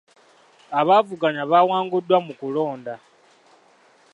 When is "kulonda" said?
2.39-2.93